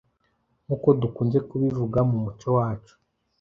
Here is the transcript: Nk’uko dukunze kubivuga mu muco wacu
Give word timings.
Nk’uko 0.65 0.87
dukunze 1.01 1.37
kubivuga 1.49 1.99
mu 2.09 2.17
muco 2.25 2.47
wacu 2.57 2.93